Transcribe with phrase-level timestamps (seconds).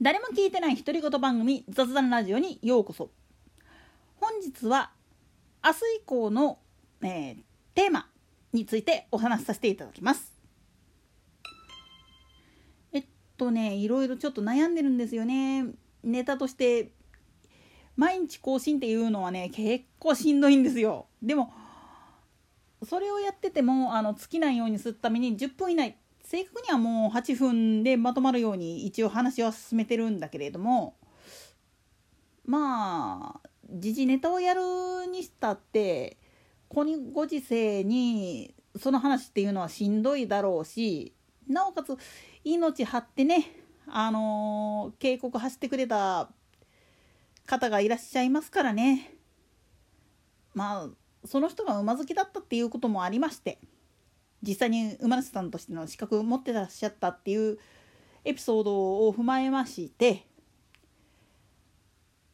[0.00, 3.10] 誰も聞いてない独り言番組雑談ラジオにようこそ。
[4.14, 4.92] 本日は
[5.64, 6.60] 明日以降の、
[7.02, 7.36] えー、
[7.74, 8.08] テーマ
[8.52, 10.32] についてお話しさせていただきます。
[12.92, 13.04] えっ
[13.36, 15.66] とねいろいろちょっと悩んでるんですよね。
[16.04, 16.92] ネタとして
[17.96, 21.06] 毎日更新っていうのはね結構しんどいんですよ。
[21.20, 21.52] でも
[22.84, 25.96] それをやっててもあの尽きないようにするために10分以内
[26.28, 30.94] 正確にはもう8分でまとまるように一応話は進めてるんだけれども
[32.44, 34.60] まあ時事ネタをやる
[35.10, 36.18] にしたって
[36.68, 41.14] このご時世にその話っていうのはしんどいだろうし
[41.48, 41.96] なおかつ
[42.44, 43.50] 命張ってね
[43.86, 46.28] あのー、警告走ってくれた
[47.46, 49.14] 方がいらっしゃいますからね。
[50.52, 50.88] まあ
[51.24, 53.58] その人が馬好きだったっていうこともありまして
[54.42, 57.58] 実際に馬主さんとしての資格を持ってらっしゃったっていう
[58.24, 60.26] エピソードを踏まえまして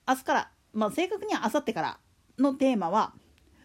[0.06, 1.98] 明日から、まあ、正確には明後日から
[2.38, 3.12] のテーマは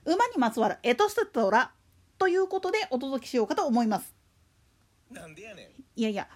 [0.05, 1.71] 馬にまつわるエトステトラ
[2.17, 4.13] ということでお届けしようかと思います。
[5.11, 5.65] なんでやねん
[5.95, 6.27] いやいや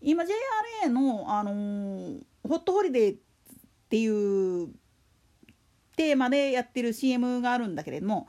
[0.00, 3.18] 今 JRA の、あのー、ホットホリデーっ
[3.88, 4.06] てい
[4.64, 4.68] う
[5.96, 8.28] テーマでやってる CM があるんだけれども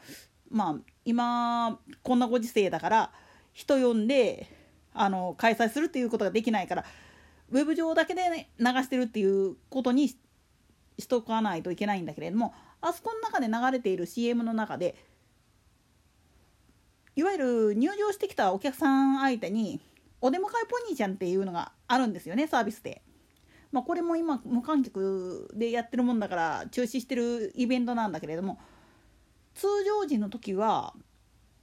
[0.50, 3.12] まあ今こんなご時世だから
[3.54, 4.48] 人呼んで
[4.94, 6.86] あの開催するっていうことができないから
[7.52, 10.18] ウェブ上だけで、ね、流してるっていうことにし
[11.08, 14.96] とかないといけないんだけれどもあそこの中で流れている CM の中で
[17.16, 19.80] いわゆる入場してきたお客さん相手に
[20.20, 23.02] お出迎えポニーちゃんっていうのがあるんですよねサービスで。
[23.72, 28.60] まあ、これも今無観客でやってるもんだから中止してるイベントなんだけれども
[29.56, 30.94] 通常時の時は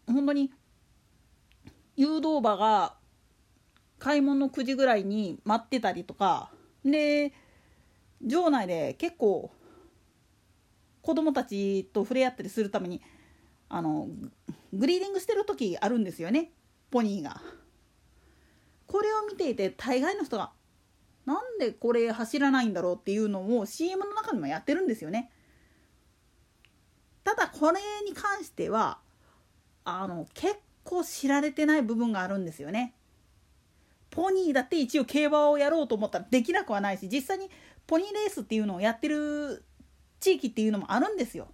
[0.06, 0.52] 本当に
[1.96, 2.94] 誘導馬が
[3.98, 6.50] 買い物の9時ぐらいに待ってたりとか
[6.84, 7.32] で
[8.22, 9.50] 場内で結構
[11.02, 13.02] 子供たちと触れ合ったりするために
[13.68, 14.08] あの
[14.72, 16.52] グリーディングしてる時あるんですよね
[16.90, 17.40] ポニーが。
[18.86, 20.50] これを見ていて大概の人が
[21.24, 25.30] なんでこれ走らないんだろうっていうのを CM の中でもやってるんですよね。
[27.60, 28.96] これに関しては
[29.84, 32.94] あの結構知られてない部分があるんですよね。
[34.08, 37.50] ポニーだって一応競馬をやろうと思ったらできなくはないし実際に
[37.86, 39.62] ポニーレースっていうのをやってる
[40.20, 41.48] 地域っていうのもあるんですよ。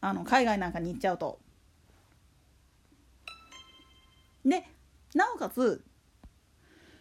[0.00, 1.38] あの海外なんかに行っちゃうと。
[4.42, 4.64] で
[5.14, 5.84] なおかつ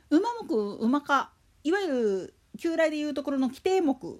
[0.09, 1.31] 馬目馬科
[1.63, 4.19] いわゆる旧来でいうところの規定目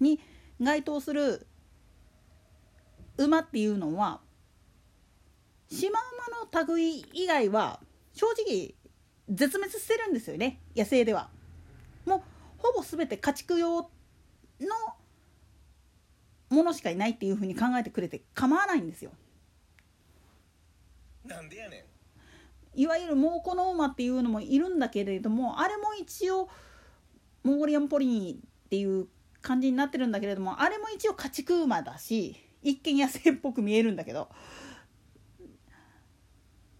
[0.00, 0.18] に
[0.62, 1.46] 該当する
[3.18, 4.20] 馬っていうのは
[5.70, 6.02] シマウ
[6.54, 7.80] マの類以外は
[8.14, 8.74] 正直
[9.28, 11.28] 絶滅してるんですよね野生では。
[12.06, 12.22] もう
[12.56, 13.88] ほぼ全て家畜用の
[16.48, 19.10] ものしかいないっていうふうに考えてくれて構わないんですよ。
[21.24, 21.84] なんでやね
[22.74, 26.48] んいわゆる猛虎の馬っていうのもいるんだけれどもあれも一応
[27.42, 28.40] モンゴリアンポリニーっ
[28.70, 29.08] ていう
[29.42, 34.28] 感じになってるんだけれどもあれも一応家畜馬だし一見野生っぽく見えるんだけど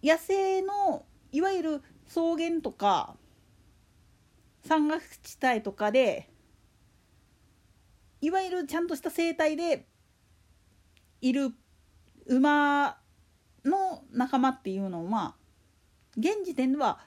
[0.03, 3.15] 野生のいわゆる草原とか
[4.65, 6.29] 山岳地帯とかで
[8.21, 9.85] いわゆるちゃんとした生態で
[11.21, 11.51] いる
[12.27, 12.97] 馬
[13.65, 15.35] の仲間っていうのは
[16.17, 16.99] 現時点では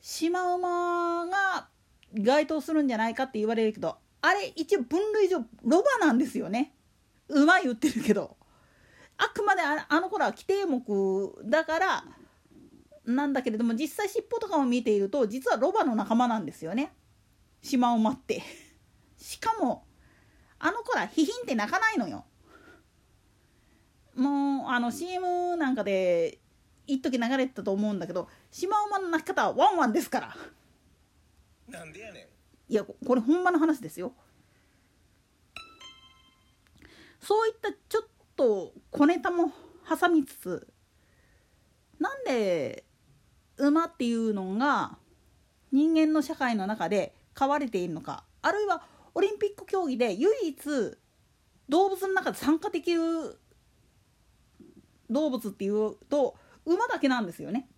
[0.00, 1.68] シマウマが
[2.14, 6.72] 該当するんじゃないかって言われるけどあれ一応分類上ロバなんですよね。
[7.32, 8.36] 馬言ってるけど
[9.18, 10.82] あくまであの頃は規定目
[11.44, 12.04] だから
[13.04, 16.92] なんだけれども実際尻尾とかを見ていると実はロバの仲間なんですよね。
[17.60, 18.42] シマウマって。
[19.16, 19.84] しかも
[20.58, 22.24] あの子らヒヒンって鳴かないのよ。
[24.14, 26.38] もうあの CM なんかで
[26.86, 30.36] 一時流れてたと思うんだけどシマウマの鳴き方はワンワンですから。
[31.68, 32.28] なんでやね
[32.68, 32.72] ん。
[32.72, 34.12] いやこれほんまの話ですよ
[37.22, 39.52] そういったちょっと小ネタも
[39.88, 40.66] 挟みつつ
[41.98, 42.84] なんで
[43.56, 44.96] 馬っていうのが
[45.70, 48.82] 人間の社会の中で飼われているのかあるいは
[49.14, 50.98] オリンピック競技で唯一
[51.68, 53.38] 動物の中で参加できる
[55.10, 56.34] 動物っていうと
[56.66, 57.68] 馬だけなんですよね。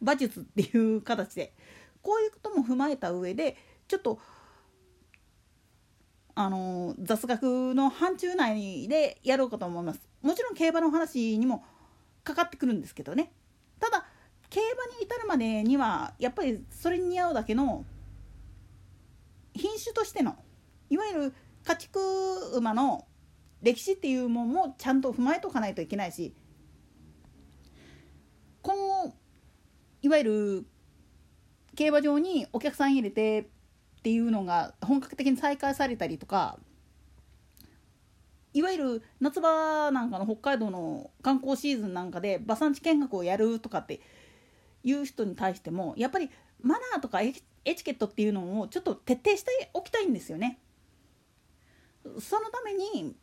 [0.00, 1.54] 馬術っていう形で。
[2.02, 3.56] こういうことも踏まえた上で
[3.88, 4.20] ちょっと
[6.36, 10.08] あの雑学の範疇内でやろうかと思います。
[10.22, 11.64] もちろん競馬の話にも
[12.26, 13.32] かかってくるんですけどね
[13.78, 14.04] ただ
[14.50, 17.84] 競馬に至るまでにはやっぱりそれに似合うだけの
[19.54, 20.36] 品種としての
[20.90, 21.34] いわゆる
[21.64, 22.00] 家畜
[22.56, 23.06] 馬の
[23.62, 26.34] 歴史っていうもんもちゃんと踏まえとかないといけないし
[28.62, 29.14] 今後
[30.02, 30.66] いわゆる
[31.76, 33.48] 競馬場にお客さん入れて
[34.06, 36.60] っていうのが本格的に再開されたりとか
[38.54, 44.00] いわゆる夏場なんかの北海道の観光シーズンなんかで馬産地見学をやるとかって
[44.84, 46.30] いう人に対してもやっぱり
[46.62, 47.42] マナーとかエチ
[47.82, 50.60] ケットっていうのをちょっと徹底しておきたいんですよね。
[52.20, 53.16] そのために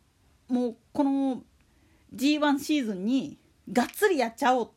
[0.48, 1.44] もうこの
[2.14, 3.38] G1 シーズンに
[3.72, 4.70] がっつりやっちゃおうっ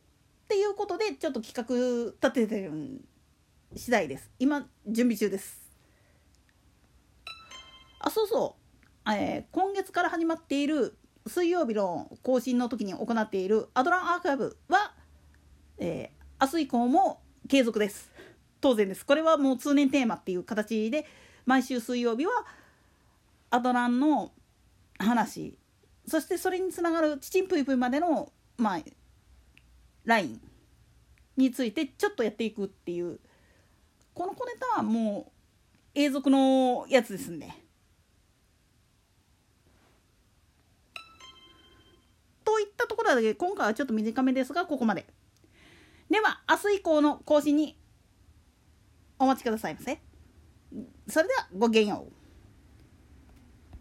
[0.48, 3.02] ていうことでちょっと企画立ててる
[3.76, 5.67] 次第です今準備中です
[8.00, 8.56] あそうそ
[9.06, 10.96] う、えー、今月から始まっている
[11.26, 14.92] 水曜日の更新の時に行っているアドランアーカイブは、
[15.78, 18.10] えー、明日以降も継続です。
[18.60, 19.04] 当然です。
[19.04, 21.06] これはもう通年テーマっていう形で
[21.46, 22.32] 毎週水曜日は
[23.50, 24.32] アドランの
[24.98, 25.56] 話。
[26.06, 28.80] そしてそれにつながるチチンプイプイまでのまあ
[30.04, 30.40] ライン
[31.36, 33.20] についてちょっとやっていくっていう。
[34.14, 35.30] この小ネタはも
[35.94, 37.38] う永続のやつですん
[43.14, 45.06] とで今回はちょっと短めですがここまで。
[46.10, 47.78] では明日以降の更新に
[49.18, 50.00] お待ちくださいませ。
[51.08, 52.17] それではごきげんよう。